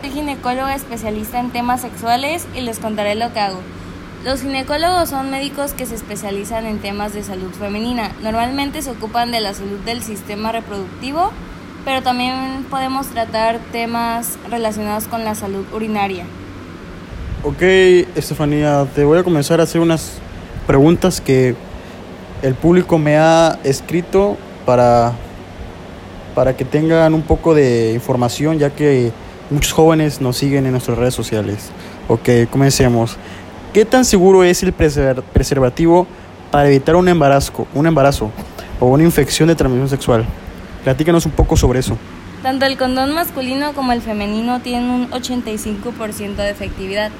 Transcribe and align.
Soy 0.00 0.10
ginecóloga 0.10 0.76
especialista 0.76 1.40
en 1.40 1.50
temas 1.50 1.80
sexuales 1.80 2.46
y 2.54 2.60
les 2.60 2.78
contaré 2.78 3.16
lo 3.16 3.32
que 3.32 3.40
hago. 3.40 3.58
Los 4.24 4.42
ginecólogos 4.42 5.08
son 5.08 5.30
médicos 5.30 5.72
que 5.72 5.86
se 5.86 5.96
especializan 5.96 6.66
en 6.66 6.78
temas 6.78 7.14
de 7.14 7.24
salud 7.24 7.50
femenina. 7.50 8.12
Normalmente 8.22 8.80
se 8.82 8.92
ocupan 8.92 9.32
de 9.32 9.40
la 9.40 9.54
salud 9.54 9.78
del 9.80 10.02
sistema 10.02 10.52
reproductivo, 10.52 11.32
pero 11.84 12.02
también 12.02 12.64
podemos 12.70 13.08
tratar 13.08 13.58
temas 13.72 14.38
relacionados 14.48 15.08
con 15.08 15.24
la 15.24 15.34
salud 15.34 15.64
urinaria. 15.72 16.24
Ok, 17.42 17.62
Estefanía, 18.14 18.86
te 18.94 19.04
voy 19.04 19.18
a 19.18 19.24
comenzar 19.24 19.58
a 19.58 19.64
hacer 19.64 19.80
unas 19.80 20.18
preguntas 20.68 21.20
que 21.20 21.56
el 22.42 22.54
público 22.54 22.98
me 22.98 23.16
ha 23.16 23.58
escrito 23.64 24.36
para, 24.64 25.12
para 26.36 26.56
que 26.56 26.64
tengan 26.64 27.14
un 27.14 27.22
poco 27.22 27.52
de 27.52 27.94
información, 27.94 28.60
ya 28.60 28.70
que 28.70 29.12
muchos 29.50 29.72
jóvenes 29.72 30.20
nos 30.20 30.36
siguen 30.36 30.66
en 30.66 30.72
nuestras 30.72 30.98
redes 30.98 31.14
sociales. 31.14 31.70
Ok, 32.08 32.28
comencemos. 32.50 33.16
¿Qué 33.72 33.84
tan 33.84 34.04
seguro 34.04 34.44
es 34.44 34.62
el 34.62 34.72
preservativo 34.72 36.06
para 36.50 36.68
evitar 36.68 36.96
un 36.96 37.08
embarazo, 37.08 37.66
un 37.74 37.86
embarazo 37.86 38.30
o 38.80 38.86
una 38.86 39.04
infección 39.04 39.48
de 39.48 39.54
transmisión 39.54 39.88
sexual? 39.88 40.24
Platícanos 40.84 41.26
un 41.26 41.32
poco 41.32 41.56
sobre 41.56 41.80
eso. 41.80 41.96
Tanto 42.42 42.66
el 42.66 42.78
condón 42.78 43.14
masculino 43.14 43.72
como 43.74 43.92
el 43.92 44.00
femenino 44.00 44.60
tienen 44.60 44.90
un 44.90 45.10
85% 45.10 46.36
de 46.36 46.50
efectividad. 46.50 47.10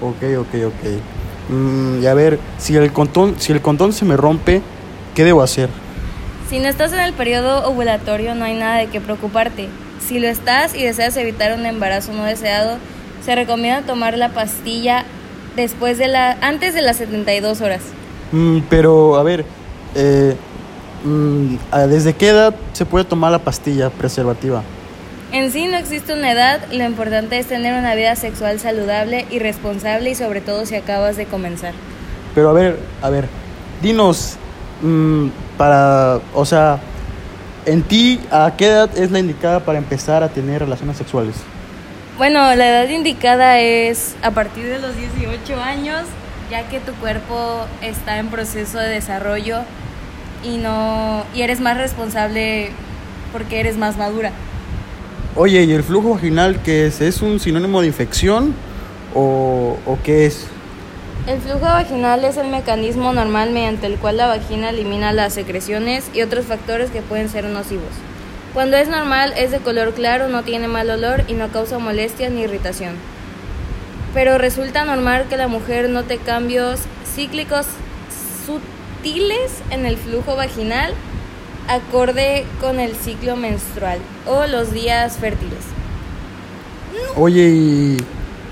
Ok, 0.00 0.22
ok, 0.38 0.54
ok. 0.66 1.50
Mm, 1.50 2.02
y 2.02 2.06
a 2.06 2.14
ver, 2.14 2.38
si 2.58 2.76
el, 2.76 2.92
condón, 2.92 3.34
si 3.38 3.52
el 3.52 3.60
condón 3.60 3.92
se 3.92 4.04
me 4.04 4.16
rompe, 4.16 4.62
¿qué 5.14 5.24
debo 5.24 5.42
hacer? 5.42 5.68
Si 6.48 6.58
no 6.58 6.68
estás 6.68 6.92
en 6.92 7.00
el 7.00 7.12
periodo 7.12 7.66
ovulatorio 7.68 8.34
no 8.34 8.44
hay 8.44 8.54
nada 8.54 8.76
de 8.76 8.86
qué 8.86 9.00
preocuparte. 9.00 9.68
Si 10.06 10.18
lo 10.18 10.28
estás 10.28 10.74
y 10.74 10.82
deseas 10.82 11.16
evitar 11.16 11.58
un 11.58 11.64
embarazo 11.64 12.12
no 12.12 12.24
deseado, 12.24 12.76
se 13.24 13.34
recomienda 13.34 13.82
tomar 13.82 14.18
la 14.18 14.30
pastilla 14.30 15.04
después 15.56 15.96
de 15.96 16.08
la 16.08 16.32
antes 16.42 16.74
de 16.74 16.82
las 16.82 16.98
72 16.98 17.62
horas. 17.62 17.80
Mm, 18.32 18.58
pero 18.68 19.16
a 19.16 19.22
ver, 19.22 19.46
eh, 19.94 20.36
mm, 21.04 21.56
¿desde 21.88 22.12
qué 22.14 22.28
edad 22.28 22.54
se 22.74 22.84
puede 22.84 23.06
tomar 23.06 23.32
la 23.32 23.38
pastilla 23.38 23.88
preservativa? 23.88 24.62
En 25.32 25.50
sí 25.50 25.66
no 25.66 25.78
existe 25.78 26.12
una 26.12 26.30
edad, 26.30 26.60
lo 26.70 26.84
importante 26.84 27.38
es 27.38 27.46
tener 27.46 27.76
una 27.76 27.94
vida 27.94 28.14
sexual 28.14 28.60
saludable 28.60 29.26
y 29.30 29.38
responsable 29.38 30.10
y 30.10 30.14
sobre 30.14 30.40
todo 30.40 30.66
si 30.66 30.74
acabas 30.76 31.16
de 31.16 31.24
comenzar. 31.24 31.72
Pero 32.34 32.50
a 32.50 32.52
ver, 32.52 32.78
a 33.00 33.08
ver, 33.08 33.26
dinos, 33.82 34.36
mm, 34.82 35.28
para, 35.56 36.20
o 36.34 36.44
sea, 36.44 36.78
en 37.66 37.82
ti, 37.82 38.20
¿a 38.30 38.52
qué 38.56 38.66
edad 38.66 38.90
es 38.96 39.10
la 39.10 39.18
indicada 39.18 39.60
para 39.60 39.78
empezar 39.78 40.22
a 40.22 40.28
tener 40.28 40.60
relaciones 40.60 40.96
sexuales? 40.96 41.36
Bueno, 42.16 42.54
la 42.54 42.68
edad 42.68 42.88
indicada 42.88 43.60
es 43.60 44.14
a 44.22 44.30
partir 44.30 44.64
de 44.66 44.78
los 44.78 44.96
18 44.96 45.60
años, 45.60 46.02
ya 46.50 46.68
que 46.68 46.80
tu 46.80 46.92
cuerpo 46.94 47.66
está 47.82 48.18
en 48.18 48.28
proceso 48.28 48.78
de 48.78 48.88
desarrollo 48.88 49.60
y 50.44 50.58
no 50.58 51.24
y 51.34 51.42
eres 51.42 51.60
más 51.60 51.76
responsable 51.76 52.70
porque 53.32 53.60
eres 53.60 53.76
más 53.76 53.96
madura. 53.96 54.30
Oye, 55.34 55.64
¿y 55.64 55.72
el 55.72 55.82
flujo 55.82 56.14
vaginal 56.14 56.60
qué 56.62 56.86
es? 56.86 57.00
¿Es 57.00 57.20
un 57.20 57.40
sinónimo 57.40 57.80
de 57.80 57.88
infección 57.88 58.54
o, 59.14 59.76
o 59.84 59.98
qué 60.04 60.26
es? 60.26 60.46
El 61.26 61.40
flujo 61.40 61.60
vaginal 61.60 62.22
es 62.26 62.36
el 62.36 62.48
mecanismo 62.48 63.14
normal 63.14 63.50
mediante 63.50 63.86
el 63.86 63.96
cual 63.96 64.18
la 64.18 64.26
vagina 64.26 64.68
elimina 64.68 65.10
las 65.14 65.32
secreciones 65.32 66.10
y 66.12 66.20
otros 66.20 66.44
factores 66.44 66.90
que 66.90 67.00
pueden 67.00 67.30
ser 67.30 67.46
nocivos. 67.46 67.88
Cuando 68.52 68.76
es 68.76 68.88
normal 68.88 69.32
es 69.34 69.50
de 69.50 69.60
color 69.60 69.94
claro, 69.94 70.28
no 70.28 70.42
tiene 70.42 70.68
mal 70.68 70.90
olor 70.90 71.24
y 71.26 71.32
no 71.32 71.48
causa 71.48 71.78
molestia 71.78 72.28
ni 72.28 72.42
irritación. 72.42 72.92
Pero 74.12 74.36
resulta 74.36 74.84
normal 74.84 75.24
que 75.30 75.38
la 75.38 75.48
mujer 75.48 75.88
note 75.88 76.18
cambios 76.18 76.80
cíclicos 77.16 77.66
sutiles 78.44 79.50
en 79.70 79.86
el 79.86 79.96
flujo 79.96 80.36
vaginal 80.36 80.92
acorde 81.68 82.44
con 82.60 82.80
el 82.80 82.94
ciclo 82.96 83.34
menstrual 83.34 83.98
o 84.26 84.46
los 84.46 84.72
días 84.72 85.16
fértiles. 85.16 85.60
Oye, 87.16 87.48
¿y 87.48 87.96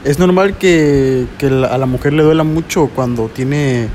es 0.04 0.18
normal 0.18 0.56
que, 0.58 1.26
que 1.38 1.46
a 1.46 1.78
la 1.78 1.86
mujer 1.86 2.12
le 2.12 2.22
duela 2.22 2.44
mucho 2.44 2.90
cuando 2.94 3.28
tiene 3.28 3.88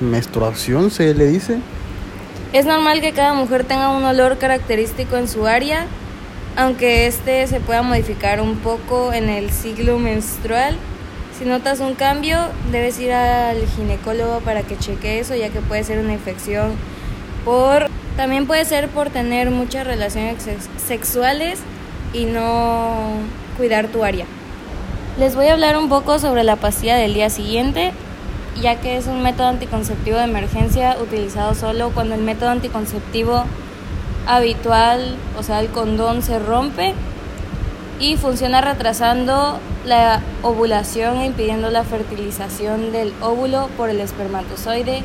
menstruación, 0.00 0.90
se 0.90 1.14
le 1.14 1.26
dice? 1.26 1.58
Es 2.52 2.66
normal 2.66 3.00
que 3.00 3.12
cada 3.12 3.34
mujer 3.34 3.64
tenga 3.64 3.90
un 3.90 4.04
olor 4.04 4.38
característico 4.38 5.16
en 5.16 5.28
su 5.28 5.46
área, 5.46 5.86
aunque 6.56 7.06
este 7.06 7.46
se 7.46 7.60
pueda 7.60 7.82
modificar 7.82 8.40
un 8.40 8.56
poco 8.56 9.12
en 9.12 9.28
el 9.28 9.50
ciclo 9.50 9.98
menstrual. 9.98 10.76
Si 11.38 11.44
notas 11.44 11.80
un 11.80 11.94
cambio, 11.94 12.38
debes 12.70 12.98
ir 13.00 13.12
al 13.12 13.66
ginecólogo 13.76 14.40
para 14.40 14.62
que 14.62 14.76
cheque 14.76 15.20
eso, 15.20 15.34
ya 15.34 15.48
que 15.50 15.60
puede 15.60 15.84
ser 15.84 15.98
una 15.98 16.12
infección 16.12 16.72
por 17.44 17.86
también 18.16 18.46
puede 18.46 18.64
ser 18.64 18.88
por 18.88 19.08
tener 19.08 19.50
muchas 19.50 19.86
relaciones 19.86 20.36
sexuales 20.86 21.60
y 22.12 22.26
no 22.26 23.12
cuidar 23.56 23.86
tu 23.88 24.04
área. 24.04 24.26
Les 25.20 25.36
voy 25.36 25.48
a 25.48 25.52
hablar 25.52 25.76
un 25.76 25.90
poco 25.90 26.18
sobre 26.18 26.44
la 26.44 26.56
pastilla 26.56 26.96
del 26.96 27.12
día 27.12 27.28
siguiente, 27.28 27.92
ya 28.58 28.80
que 28.80 28.96
es 28.96 29.06
un 29.06 29.22
método 29.22 29.48
anticonceptivo 29.48 30.16
de 30.16 30.24
emergencia 30.24 30.96
utilizado 30.98 31.54
solo 31.54 31.90
cuando 31.90 32.14
el 32.14 32.22
método 32.22 32.48
anticonceptivo 32.48 33.44
habitual, 34.26 35.16
o 35.38 35.42
sea, 35.42 35.60
el 35.60 35.68
condón 35.68 36.22
se 36.22 36.38
rompe 36.38 36.94
y 37.98 38.16
funciona 38.16 38.62
retrasando 38.62 39.58
la 39.84 40.22
ovulación 40.42 41.18
e 41.18 41.26
impidiendo 41.26 41.68
la 41.68 41.84
fertilización 41.84 42.90
del 42.90 43.12
óvulo 43.20 43.68
por 43.76 43.90
el 43.90 44.00
espermatozoide 44.00 45.02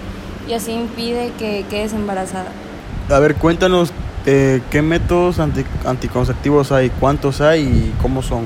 y 0.47 0.53
así 0.53 0.71
impide 0.71 1.33
que 1.37 1.65
quedes 1.69 1.91
embarazada. 1.91 2.51
A 3.09 3.19
ver, 3.19 3.35
cuéntanos 3.35 3.91
eh, 4.25 4.61
qué 4.69 4.81
métodos 4.81 5.39
anticonceptivos 5.39 6.71
hay, 6.71 6.89
cuántos 6.89 7.41
hay 7.41 7.63
y 7.63 7.95
cómo 8.01 8.21
son. 8.21 8.43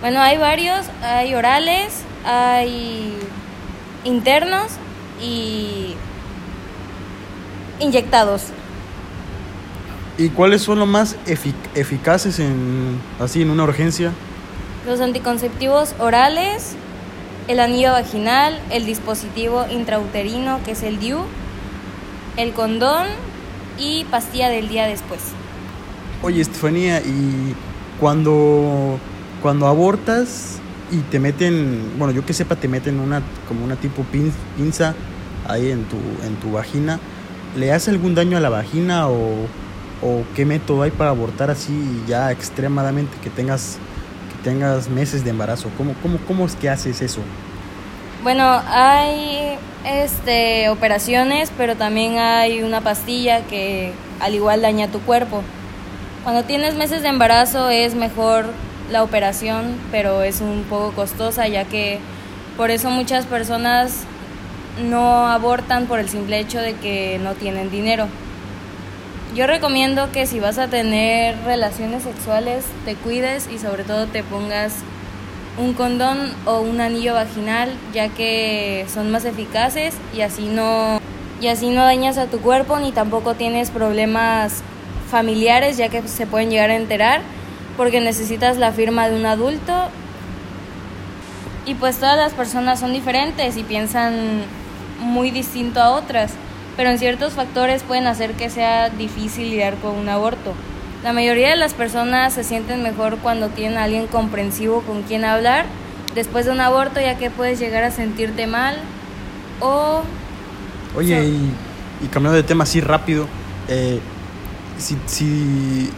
Bueno, 0.00 0.20
hay 0.20 0.38
varios, 0.38 0.86
hay 1.02 1.34
orales, 1.34 2.02
hay 2.24 3.18
internos 4.04 4.66
y 5.20 5.94
inyectados. 7.80 8.44
¿Y 10.16 10.28
cuáles 10.30 10.62
son 10.62 10.78
los 10.78 10.88
más 10.88 11.16
eficaces 11.26 12.38
en 12.38 13.00
así 13.20 13.42
en 13.42 13.50
una 13.50 13.64
urgencia? 13.64 14.12
Los 14.86 15.00
anticonceptivos 15.00 15.94
orales, 15.98 16.74
el 17.46 17.60
anillo 17.60 17.92
vaginal, 17.92 18.60
el 18.70 18.86
dispositivo 18.86 19.66
intrauterino 19.70 20.60
que 20.64 20.72
es 20.72 20.82
el 20.82 20.98
DIU, 20.98 21.18
el 22.36 22.52
condón 22.52 23.06
y 23.78 24.04
pastilla 24.06 24.48
del 24.48 24.68
día 24.68 24.86
después. 24.86 25.20
Oye, 26.22 26.40
Estefanía, 26.40 27.00
y 27.00 27.54
cuando, 28.00 28.98
cuando 29.42 29.66
abortas 29.66 30.58
y 30.90 30.98
te 31.10 31.18
meten, 31.18 31.92
bueno, 31.98 32.12
yo 32.12 32.24
que 32.24 32.32
sepa, 32.32 32.56
te 32.56 32.68
meten 32.68 33.00
una 33.00 33.22
como 33.46 33.64
una 33.64 33.76
tipo 33.76 34.04
pinza 34.04 34.94
ahí 35.46 35.70
en 35.70 35.84
tu, 35.84 35.96
en 36.26 36.36
tu 36.36 36.52
vagina, 36.52 36.98
¿le 37.56 37.72
hace 37.72 37.90
algún 37.90 38.14
daño 38.14 38.36
a 38.36 38.40
la 38.40 38.48
vagina 38.48 39.08
o, 39.08 39.46
o 40.02 40.22
qué 40.34 40.44
método 40.44 40.82
hay 40.82 40.90
para 40.90 41.10
abortar 41.10 41.50
así 41.50 42.02
ya 42.06 42.30
extremadamente 42.30 43.16
que 43.22 43.30
tengas, 43.30 43.78
que 44.30 44.50
tengas 44.50 44.88
meses 44.88 45.24
de 45.24 45.30
embarazo? 45.30 45.70
¿Cómo, 45.76 45.94
cómo, 46.02 46.18
cómo 46.26 46.46
es 46.46 46.54
que 46.54 46.68
haces 46.68 47.02
eso? 47.02 47.20
Bueno, 48.22 48.60
hay 48.66 49.56
este, 49.84 50.68
operaciones, 50.70 51.52
pero 51.56 51.76
también 51.76 52.18
hay 52.18 52.62
una 52.62 52.80
pastilla 52.80 53.42
que 53.42 53.92
al 54.20 54.34
igual 54.34 54.62
daña 54.62 54.88
tu 54.88 55.00
cuerpo. 55.00 55.42
Cuando 56.24 56.42
tienes 56.44 56.74
meses 56.74 57.02
de 57.02 57.08
embarazo 57.08 57.70
es 57.70 57.94
mejor 57.94 58.46
la 58.90 59.02
operación, 59.02 59.76
pero 59.90 60.22
es 60.22 60.40
un 60.40 60.64
poco 60.68 60.92
costosa 60.92 61.46
ya 61.48 61.64
que 61.64 61.98
por 62.56 62.70
eso 62.70 62.90
muchas 62.90 63.26
personas 63.26 64.04
no 64.82 65.28
abortan 65.28 65.86
por 65.86 65.98
el 65.98 66.08
simple 66.08 66.38
hecho 66.38 66.60
de 66.60 66.74
que 66.74 67.20
no 67.22 67.34
tienen 67.34 67.70
dinero. 67.70 68.06
Yo 69.34 69.46
recomiendo 69.46 70.10
que 70.10 70.26
si 70.26 70.40
vas 70.40 70.58
a 70.58 70.68
tener 70.68 71.36
relaciones 71.44 72.02
sexuales 72.02 72.64
te 72.84 72.94
cuides 72.94 73.48
y 73.52 73.58
sobre 73.58 73.84
todo 73.84 74.06
te 74.06 74.22
pongas 74.22 74.74
un 75.58 75.74
condón 75.74 76.32
o 76.46 76.60
un 76.60 76.80
anillo 76.80 77.14
vaginal, 77.14 77.70
ya 77.92 78.08
que 78.08 78.86
son 78.92 79.10
más 79.10 79.24
eficaces 79.24 79.94
y 80.16 80.22
así 80.22 80.46
no 80.46 81.00
y 81.40 81.48
así 81.48 81.70
no 81.70 81.84
dañas 81.84 82.18
a 82.18 82.26
tu 82.26 82.40
cuerpo 82.40 82.78
ni 82.78 82.90
tampoco 82.90 83.34
tienes 83.34 83.70
problemas 83.70 84.62
familiares, 85.10 85.76
ya 85.76 85.88
que 85.88 86.02
se 86.08 86.26
pueden 86.26 86.50
llegar 86.50 86.70
a 86.70 86.76
enterar 86.76 87.20
porque 87.78 88.00
necesitas 88.00 88.58
la 88.58 88.72
firma 88.72 89.08
de 89.08 89.16
un 89.16 89.24
adulto. 89.24 89.72
Y 91.64 91.74
pues 91.74 91.96
todas 91.96 92.18
las 92.18 92.34
personas 92.34 92.80
son 92.80 92.92
diferentes 92.92 93.56
y 93.56 93.62
piensan 93.62 94.42
muy 95.00 95.30
distinto 95.30 95.80
a 95.80 95.90
otras, 95.90 96.32
pero 96.76 96.90
en 96.90 96.98
ciertos 96.98 97.34
factores 97.34 97.82
pueden 97.84 98.06
hacer 98.06 98.32
que 98.32 98.50
sea 98.50 98.90
difícil 98.90 99.50
lidiar 99.50 99.76
con 99.76 99.94
un 99.94 100.08
aborto. 100.08 100.54
La 101.04 101.12
mayoría 101.12 101.50
de 101.50 101.56
las 101.56 101.74
personas 101.74 102.34
se 102.34 102.42
sienten 102.42 102.82
mejor 102.82 103.18
cuando 103.18 103.48
tienen 103.48 103.78
a 103.78 103.84
alguien 103.84 104.08
comprensivo 104.08 104.82
con 104.82 105.02
quien 105.02 105.24
hablar 105.24 105.64
después 106.14 106.46
de 106.46 106.52
un 106.52 106.60
aborto, 106.60 107.00
ya 107.00 107.16
que 107.16 107.30
puedes 107.30 107.60
llegar 107.60 107.84
a 107.84 107.92
sentirte 107.92 108.46
mal 108.48 108.76
o... 109.60 110.02
Oye, 110.96 111.22
y, 111.22 111.52
y 112.02 112.08
cambiando 112.08 112.36
de 112.36 112.42
tema 112.42 112.64
así 112.64 112.80
rápido, 112.80 113.28
eh, 113.68 114.00
si, 114.78 114.96
si, 115.06 115.90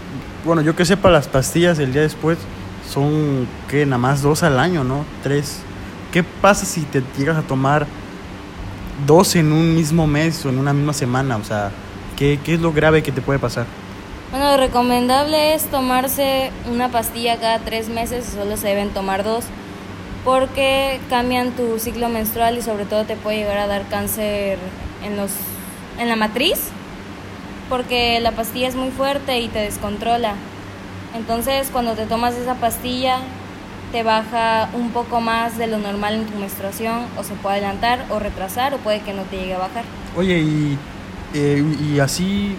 bueno, 0.45 0.63
yo 0.63 0.75
que 0.75 0.85
sepa, 0.85 1.11
las 1.11 1.29
pastillas 1.29 1.79
el 1.79 1.93
día 1.93 2.03
después 2.03 2.39
son, 2.91 3.47
que 3.69 3.87
Nada 3.87 3.99
más 3.99 4.23
dos 4.23 4.43
al 4.43 4.59
año, 4.59 4.85
¿no? 4.85 5.05
Tres. 5.23 5.61
¿Qué 6.13 6.23
pasa 6.23 6.65
si 6.67 6.83
te 6.83 7.03
llegas 7.17 7.37
a 7.37 7.43
tomar 7.43 7.87
dos 9.07 9.37
en 9.37 9.53
un 9.53 9.75
mismo 9.75 10.07
mes 10.07 10.45
o 10.45 10.49
en 10.49 10.59
una 10.59 10.73
misma 10.73 10.93
semana? 10.93 11.37
O 11.37 11.45
sea, 11.45 11.71
¿qué, 12.17 12.41
qué 12.45 12.55
es 12.55 12.61
lo 12.61 12.73
grave 12.73 13.03
que 13.03 13.13
te 13.13 13.21
puede 13.21 13.39
pasar? 13.39 13.67
Bueno, 14.31 14.51
lo 14.51 14.57
recomendable 14.57 15.55
es 15.55 15.65
tomarse 15.67 16.53
una 16.71 16.89
pastilla 16.89 17.39
cada 17.39 17.59
tres 17.59 17.89
meses 17.89 18.25
solo 18.25 18.57
se 18.57 18.69
deben 18.69 18.91
tomar 18.91 19.25
dos 19.25 19.45
porque 20.25 21.01
cambian 21.09 21.53
tu 21.53 21.79
ciclo 21.79 22.09
menstrual 22.09 22.57
y 22.59 22.63
sobre 22.63 22.85
todo 22.85 23.05
te 23.05 23.17
puede 23.17 23.39
llegar 23.39 23.59
a 23.59 23.67
dar 23.67 23.89
cáncer 23.89 24.59
en, 25.05 25.17
los, 25.17 25.33
en 25.99 26.09
la 26.09 26.17
matriz 26.17 26.71
porque 27.71 28.21
la 28.21 28.33
pastilla 28.33 28.69
es 28.69 28.75
muy 28.75 28.91
fuerte 28.91 29.41
y 29.41 29.49
te 29.49 29.61
descontrola. 29.61 30.35
Entonces 31.15 31.71
cuando 31.73 31.95
te 31.95 32.05
tomas 32.05 32.35
esa 32.35 32.57
pastilla 32.57 33.21
te 33.93 34.03
baja 34.03 34.69
un 34.75 34.91
poco 34.91 35.21
más 35.21 35.57
de 35.57 35.67
lo 35.67 35.79
normal 35.79 36.15
en 36.15 36.27
tu 36.27 36.39
menstruación 36.39 37.07
o 37.17 37.25
se 37.25 37.35
puede 37.35 37.57
adelantar 37.57 38.05
o 38.11 38.19
retrasar 38.19 38.75
o 38.75 38.79
puede 38.79 39.01
que 39.01 39.15
no 39.15 39.23
te 39.23 39.37
llegue 39.39 39.55
a 39.55 39.59
bajar. 39.59 39.85
Oye, 40.17 40.39
y, 40.41 40.79
eh, 41.35 41.65
y 41.81 41.99
así 41.99 42.57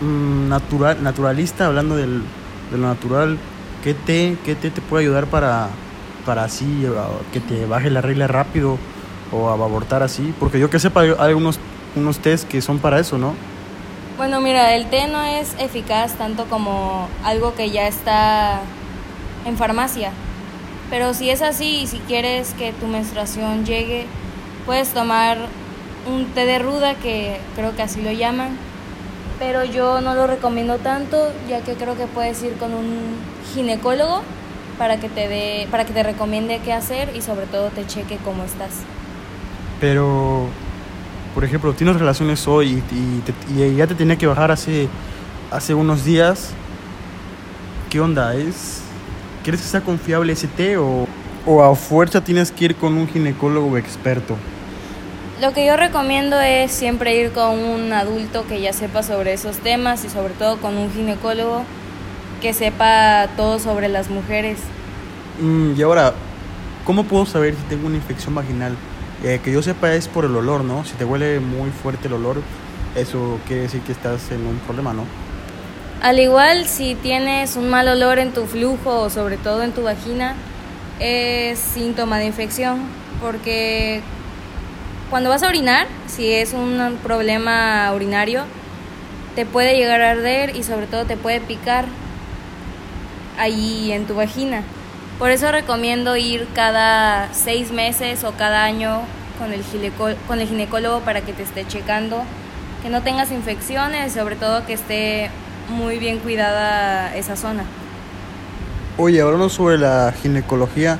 mm, 0.00 0.48
natural, 0.48 1.02
naturalista, 1.02 1.66
hablando 1.66 1.96
del, 1.96 2.22
de 2.70 2.78
lo 2.78 2.88
natural, 2.88 3.38
¿qué 3.82 3.94
té, 3.94 4.36
qué 4.44 4.54
té 4.54 4.70
te 4.70 4.80
puede 4.80 5.04
ayudar 5.04 5.26
para, 5.26 5.68
para 6.26 6.44
así, 6.44 6.86
que 7.32 7.40
te 7.40 7.64
baje 7.66 7.90
la 7.90 8.00
regla 8.00 8.26
rápido 8.26 8.78
o 9.32 9.48
abortar 9.48 10.02
así? 10.02 10.34
Porque 10.38 10.58
yo 10.58 10.68
que 10.68 10.78
sepa, 10.78 11.02
hay 11.18 11.32
unos, 11.32 11.58
unos 11.96 12.18
test 12.18 12.46
que 12.46 12.60
son 12.60 12.78
para 12.78 13.00
eso, 13.00 13.16
¿no? 13.16 13.34
Bueno, 14.16 14.40
mira, 14.40 14.76
el 14.76 14.86
té 14.86 15.08
no 15.08 15.22
es 15.24 15.56
eficaz 15.58 16.12
tanto 16.12 16.44
como 16.44 17.08
algo 17.24 17.54
que 17.54 17.70
ya 17.70 17.88
está 17.88 18.60
en 19.44 19.56
farmacia. 19.56 20.12
Pero 20.88 21.14
si 21.14 21.30
es 21.30 21.42
así 21.42 21.80
y 21.80 21.86
si 21.88 21.98
quieres 21.98 22.54
que 22.54 22.72
tu 22.72 22.86
menstruación 22.86 23.64
llegue, 23.64 24.06
puedes 24.66 24.90
tomar 24.90 25.38
un 26.06 26.26
té 26.26 26.46
de 26.46 26.60
ruda, 26.60 26.94
que 26.94 27.38
creo 27.56 27.74
que 27.74 27.82
así 27.82 28.02
lo 28.02 28.12
llaman. 28.12 28.56
Pero 29.40 29.64
yo 29.64 30.00
no 30.00 30.14
lo 30.14 30.28
recomiendo 30.28 30.78
tanto, 30.78 31.32
ya 31.48 31.62
que 31.62 31.74
creo 31.74 31.96
que 31.96 32.06
puedes 32.06 32.40
ir 32.44 32.54
con 32.54 32.72
un 32.72 33.16
ginecólogo 33.52 34.22
para 34.78 34.98
que 34.98 35.08
te 35.08 35.26
dé, 35.26 35.66
para 35.72 35.84
que 35.84 35.92
te 35.92 36.04
recomiende 36.04 36.60
qué 36.64 36.72
hacer 36.72 37.10
y 37.16 37.20
sobre 37.20 37.46
todo 37.46 37.70
te 37.70 37.84
cheque 37.84 38.18
cómo 38.24 38.44
estás. 38.44 38.70
Pero, 39.80 40.46
por 41.34 41.44
ejemplo, 41.44 41.72
tienes 41.72 41.96
relaciones 41.96 42.46
hoy 42.46 42.82
y, 42.92 43.60
y, 43.60 43.76
ya 43.76 43.86
te 43.86 43.94
tenía 43.94 44.16
que 44.16 44.26
bajar 44.26 44.52
hace, 44.52 44.88
hace 45.50 45.74
unos 45.74 46.04
días. 46.04 46.50
¿Qué 47.90 48.00
onda? 48.00 48.34
¿Es, 48.36 48.82
¿Quieres 49.42 49.60
que 49.60 49.66
sea 49.66 49.80
confiable 49.80 50.32
ese 50.32 50.46
té 50.46 50.76
o, 50.76 51.06
o 51.44 51.62
a 51.62 51.74
fuerza 51.74 52.22
tienes 52.22 52.52
que 52.52 52.66
ir 52.66 52.76
con 52.76 52.94
un 52.94 53.08
ginecólogo 53.08 53.76
experto? 53.76 54.36
Lo 55.40 55.52
que 55.52 55.66
yo 55.66 55.76
recomiendo 55.76 56.40
es 56.40 56.70
siempre 56.70 57.16
ir 57.16 57.32
con 57.32 57.58
un 57.58 57.92
adulto 57.92 58.46
que 58.46 58.60
ya 58.60 58.72
sepa 58.72 59.02
sobre 59.02 59.32
esos 59.32 59.58
temas 59.58 60.04
y 60.04 60.08
sobre 60.08 60.34
todo 60.34 60.58
con 60.58 60.76
un 60.76 60.92
ginecólogo 60.92 61.64
que 62.40 62.54
sepa 62.54 63.28
todo 63.36 63.58
sobre 63.58 63.88
las 63.88 64.08
mujeres. 64.08 64.58
Mm, 65.40 65.72
y 65.76 65.82
ahora, 65.82 66.14
¿cómo 66.84 67.02
puedo 67.04 67.26
saber 67.26 67.54
si 67.54 67.62
tengo 67.68 67.88
una 67.88 67.96
infección 67.96 68.34
vaginal? 68.36 68.76
Eh, 69.24 69.40
que 69.42 69.50
yo 69.50 69.62
sepa 69.62 69.94
es 69.94 70.06
por 70.06 70.26
el 70.26 70.36
olor, 70.36 70.64
¿no? 70.64 70.84
Si 70.84 70.92
te 70.92 71.06
huele 71.06 71.40
muy 71.40 71.70
fuerte 71.70 72.08
el 72.08 72.12
olor, 72.12 72.42
eso 72.94 73.38
quiere 73.46 73.62
decir 73.62 73.80
que 73.80 73.92
estás 73.92 74.30
en 74.30 74.46
un 74.46 74.58
problema, 74.58 74.92
¿no? 74.92 75.06
Al 76.02 76.20
igual, 76.20 76.66
si 76.66 76.94
tienes 76.94 77.56
un 77.56 77.70
mal 77.70 77.88
olor 77.88 78.18
en 78.18 78.32
tu 78.32 78.44
flujo 78.44 79.00
o 79.00 79.08
sobre 79.08 79.38
todo 79.38 79.62
en 79.62 79.72
tu 79.72 79.82
vagina, 79.82 80.34
es 81.00 81.58
síntoma 81.58 82.18
de 82.18 82.26
infección, 82.26 82.82
porque 83.22 84.02
cuando 85.08 85.30
vas 85.30 85.42
a 85.42 85.48
orinar, 85.48 85.86
si 86.06 86.30
es 86.30 86.52
un 86.52 86.98
problema 87.02 87.90
urinario, 87.94 88.44
te 89.34 89.46
puede 89.46 89.74
llegar 89.74 90.02
a 90.02 90.10
arder 90.10 90.54
y 90.54 90.64
sobre 90.64 90.86
todo 90.86 91.06
te 91.06 91.16
puede 91.16 91.40
picar 91.40 91.86
ahí 93.38 93.90
en 93.90 94.06
tu 94.06 94.14
vagina. 94.14 94.64
Por 95.18 95.30
eso 95.30 95.52
recomiendo 95.52 96.16
ir 96.16 96.48
cada 96.54 97.32
seis 97.32 97.70
meses 97.70 98.24
o 98.24 98.32
cada 98.32 98.64
año 98.64 99.00
con 99.38 99.52
el, 99.52 99.62
con 100.26 100.40
el 100.40 100.48
ginecólogo 100.48 101.00
para 101.00 101.20
que 101.20 101.32
te 101.32 101.44
esté 101.44 101.66
checando, 101.66 102.22
que 102.82 102.90
no 102.90 103.02
tengas 103.02 103.30
infecciones, 103.30 104.12
sobre 104.12 104.34
todo 104.34 104.66
que 104.66 104.72
esté 104.72 105.30
muy 105.68 105.98
bien 105.98 106.18
cuidada 106.18 107.14
esa 107.16 107.36
zona. 107.36 107.64
Oye, 108.96 109.20
hablando 109.20 109.48
sobre 109.48 109.78
la 109.78 110.12
ginecología, 110.20 110.98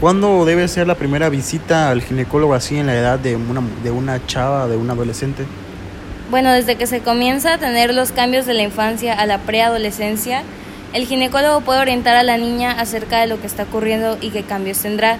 ¿cuándo 0.00 0.44
debe 0.44 0.66
ser 0.68 0.86
la 0.86 0.94
primera 0.94 1.28
visita 1.28 1.90
al 1.90 2.02
ginecólogo 2.02 2.54
así 2.54 2.78
en 2.78 2.86
la 2.86 2.94
edad 2.94 3.18
de 3.18 3.36
una, 3.36 3.62
de 3.82 3.90
una 3.90 4.26
chava, 4.26 4.66
de 4.68 4.76
un 4.76 4.90
adolescente? 4.90 5.44
Bueno, 6.30 6.50
desde 6.50 6.76
que 6.76 6.86
se 6.86 7.00
comienza 7.00 7.54
a 7.54 7.58
tener 7.58 7.92
los 7.92 8.10
cambios 8.10 8.46
de 8.46 8.54
la 8.54 8.62
infancia 8.62 9.12
a 9.12 9.26
la 9.26 9.38
preadolescencia, 9.38 10.42
el 10.92 11.06
ginecólogo 11.06 11.62
puede 11.62 11.80
orientar 11.80 12.16
a 12.16 12.22
la 12.22 12.36
niña 12.36 12.72
acerca 12.72 13.20
de 13.20 13.26
lo 13.26 13.40
que 13.40 13.46
está 13.46 13.64
ocurriendo 13.64 14.18
y 14.20 14.30
qué 14.30 14.42
cambios 14.42 14.78
tendrá. 14.78 15.18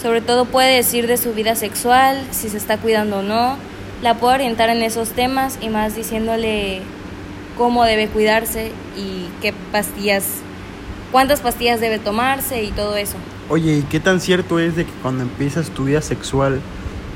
Sobre 0.00 0.20
todo 0.20 0.46
puede 0.46 0.74
decir 0.74 1.06
de 1.06 1.16
su 1.16 1.32
vida 1.32 1.54
sexual, 1.54 2.20
si 2.32 2.48
se 2.48 2.56
está 2.56 2.78
cuidando 2.78 3.18
o 3.18 3.22
no. 3.22 3.56
La 4.02 4.14
puede 4.14 4.34
orientar 4.34 4.68
en 4.68 4.82
esos 4.82 5.10
temas 5.10 5.58
y 5.60 5.68
más 5.68 5.94
diciéndole 5.94 6.82
cómo 7.56 7.84
debe 7.84 8.08
cuidarse 8.08 8.72
y 8.96 9.28
qué 9.40 9.54
pastillas, 9.70 10.24
cuántas 11.12 11.40
pastillas 11.40 11.80
debe 11.80 12.00
tomarse 12.00 12.64
y 12.64 12.72
todo 12.72 12.96
eso. 12.96 13.16
Oye, 13.48 13.74
¿y 13.74 13.82
qué 13.82 14.00
tan 14.00 14.20
cierto 14.20 14.58
es 14.58 14.74
de 14.74 14.86
que 14.86 14.92
cuando 15.02 15.22
empiezas 15.22 15.70
tu 15.70 15.84
vida 15.84 16.02
sexual 16.02 16.60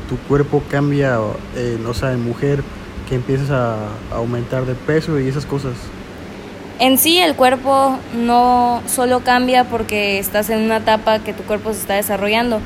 tu 0.09 0.17
cuerpo 0.29 0.63
cambia, 0.71 1.19
eh, 1.57 1.79
o 1.85 1.95
sea, 1.95 2.13
en 2.13 2.23
mujer, 2.23 2.63
que 3.09 3.17
empiezas 3.17 3.51
a 3.51 3.89
aumentar 4.13 4.65
de 4.65 4.75
peso 4.75 5.19
y 5.19 5.27
esas 5.27 5.45
cosas? 5.45 5.73
En 6.79 6.99
sí 6.99 7.19
el 7.19 7.35
cuerpo 7.35 7.99
no 8.15 8.83
solo 8.87 9.21
cambia 9.21 9.65
porque 9.65 10.19
estás 10.19 10.51
en 10.51 10.61
una 10.61 10.77
etapa 10.79 11.21
que 11.21 11.33
tu 11.33 11.43
cuerpo 11.45 11.73
se 11.73 11.81
está 11.81 11.95
desarrollando, 11.95 12.61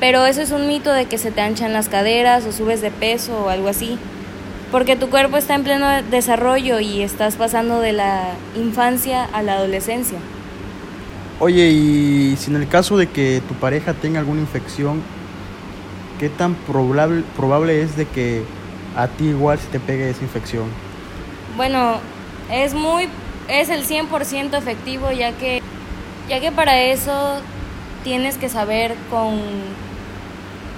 pero 0.00 0.26
eso 0.26 0.42
es 0.42 0.50
un 0.50 0.66
mito 0.66 0.92
de 0.92 1.06
que 1.06 1.18
se 1.18 1.30
te 1.30 1.40
anchan 1.40 1.72
las 1.72 1.88
caderas 1.88 2.44
o 2.46 2.52
subes 2.52 2.80
de 2.80 2.90
peso 2.90 3.44
o 3.44 3.48
algo 3.48 3.68
así, 3.68 3.96
porque 4.72 4.96
tu 4.96 5.08
cuerpo 5.08 5.36
está 5.36 5.54
en 5.54 5.62
pleno 5.62 5.86
desarrollo 6.10 6.80
y 6.80 7.02
estás 7.02 7.36
pasando 7.36 7.78
de 7.78 7.92
la 7.92 8.32
infancia 8.56 9.24
a 9.24 9.42
la 9.42 9.54
adolescencia. 9.54 10.18
Oye, 11.38 11.68
y 11.70 12.36
si 12.36 12.50
en 12.50 12.56
el 12.56 12.66
caso 12.66 12.96
de 12.96 13.06
que 13.06 13.40
tu 13.46 13.54
pareja 13.54 13.94
tenga 13.94 14.18
alguna 14.18 14.40
infección, 14.40 15.00
¿qué 16.18 16.28
tan 16.28 16.54
probable, 16.54 17.22
probable 17.36 17.82
es 17.82 17.96
de 17.96 18.06
que 18.06 18.42
a 18.96 19.06
ti 19.06 19.26
igual 19.26 19.60
se 19.60 19.68
te 19.68 19.78
pegue 19.78 20.10
esa 20.10 20.22
infección? 20.22 20.64
Bueno, 21.56 22.00
es 22.50 22.74
muy 22.74 23.08
es 23.48 23.70
el 23.70 23.86
100% 23.86 24.56
efectivo 24.56 25.10
ya 25.10 25.32
que, 25.32 25.62
ya 26.28 26.40
que 26.40 26.52
para 26.52 26.80
eso 26.80 27.40
tienes 28.04 28.36
que 28.36 28.48
saber 28.48 28.94
con, 29.10 29.40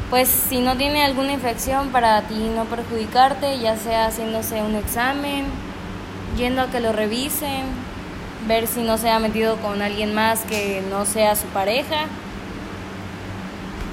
pues 0.08 0.28
si 0.28 0.60
no 0.60 0.76
tiene 0.76 1.04
alguna 1.04 1.32
infección 1.32 1.90
para 1.90 2.22
ti 2.22 2.50
no 2.54 2.64
perjudicarte, 2.64 3.58
ya 3.58 3.76
sea 3.76 4.06
haciéndose 4.06 4.62
un 4.62 4.76
examen, 4.76 5.46
yendo 6.36 6.62
a 6.62 6.70
que 6.70 6.80
lo 6.80 6.92
revisen, 6.92 7.66
ver 8.46 8.66
si 8.66 8.82
no 8.82 8.96
se 8.98 9.10
ha 9.10 9.18
metido 9.18 9.56
con 9.56 9.82
alguien 9.82 10.14
más 10.14 10.40
que 10.40 10.82
no 10.90 11.04
sea 11.04 11.36
su 11.36 11.46
pareja. 11.48 12.06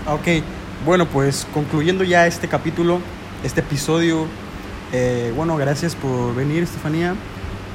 Ok, 0.08 0.44
bueno 0.86 1.06
pues 1.06 1.46
concluyendo 1.54 2.04
ya 2.04 2.28
este 2.28 2.48
capítulo, 2.48 3.02
este 3.44 3.60
episodio, 3.60 4.28
eh, 4.94 5.34
bueno, 5.36 5.58
gracias 5.58 5.96
por 5.96 6.34
venir, 6.34 6.64
Estefanía. 6.64 7.16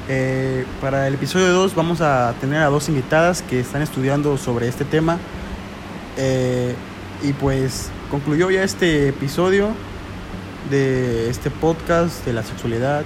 Eh, 0.09 0.65
para 0.81 1.07
el 1.07 1.13
episodio 1.13 1.47
2 1.53 1.75
vamos 1.75 2.01
a 2.01 2.33
tener 2.41 2.61
a 2.61 2.65
dos 2.65 2.89
invitadas 2.89 3.41
que 3.41 3.61
están 3.61 3.81
estudiando 3.81 4.37
sobre 4.37 4.67
este 4.67 4.85
tema. 4.85 5.17
Eh, 6.17 6.75
y 7.23 7.31
pues 7.33 7.89
concluyó 8.11 8.51
ya 8.51 8.63
este 8.63 9.07
episodio 9.07 9.69
de 10.69 11.29
este 11.29 11.49
podcast 11.49 12.25
de 12.25 12.33
la 12.33 12.43
sexualidad. 12.43 13.05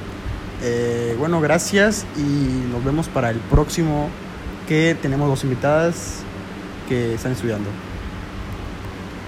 Eh, 0.63 1.15
bueno, 1.19 1.39
gracias 1.39 2.05
y 2.17 2.71
nos 2.71 2.83
vemos 2.83 3.07
para 3.09 3.29
el 3.29 3.37
próximo 3.37 4.09
que 4.67 4.97
tenemos 4.99 5.29
dos 5.29 5.43
invitadas 5.43 6.23
que 6.89 7.13
están 7.13 7.31
estudiando. 7.31 7.69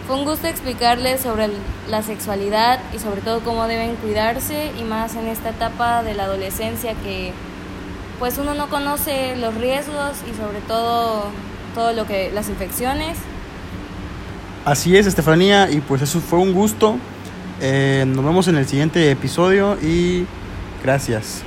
Fue 0.08 0.16
un 0.16 0.26
gusto 0.26 0.48
explicarles 0.48 1.22
sobre 1.22 1.50
la 1.88 2.02
sexualidad 2.02 2.80
y 2.96 2.98
sobre 2.98 3.22
todo 3.22 3.42
cómo 3.42 3.68
deben 3.68 3.96
cuidarse 3.98 4.72
y 4.80 4.84
más 4.84 5.16
en 5.16 5.28
esta 5.28 5.52
etapa 5.52 6.02
de 6.02 6.16
la 6.16 6.24
adolescencia 6.24 6.96
que 6.96 7.32
pues 8.20 8.38
uno 8.38 8.54
no 8.54 8.70
conoce 8.70 9.36
los 9.38 9.56
riesgos 9.56 10.18
y 10.30 10.36
sobre 10.36 10.60
todo 10.68 11.24
todo 11.74 11.94
lo 11.94 12.06
que 12.06 12.32
las 12.32 12.50
infecciones. 12.50 13.18
Así 14.66 14.98
es, 14.98 15.08
Estefanía, 15.08 15.72
y 15.72 15.80
pues 15.80 16.02
eso 16.02 16.20
fue 16.20 16.40
un 16.40 16.54
gusto. 16.54 16.98
Eh, 17.62 18.04
nos 18.08 18.24
vemos 18.24 18.48
en 18.48 18.58
el 18.58 18.68
siguiente 18.68 19.10
episodio 19.10 19.78
y 19.82 20.26
gracias. 20.84 21.44